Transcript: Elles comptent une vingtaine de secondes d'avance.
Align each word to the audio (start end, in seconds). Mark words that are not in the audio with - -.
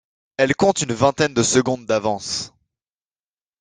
Elles 0.37 0.55
comptent 0.55 0.81
une 0.81 0.93
vingtaine 0.93 1.35
de 1.35 1.43
secondes 1.43 1.85
d'avance. 1.85 2.53